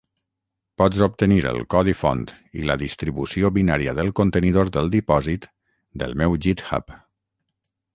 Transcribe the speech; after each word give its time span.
Pots 0.81 1.03
obtenir 1.07 1.37
el 1.49 1.59
codi 1.73 1.93
font 1.99 2.25
i 2.63 2.67
la 2.71 2.77
distribució 2.85 3.53
binària 3.61 3.97
del 4.03 4.13
contenidor 4.23 4.75
del 4.79 4.93
dipòsit 4.99 5.51
del 6.05 6.21
meu 6.25 6.41
github. 6.49 7.03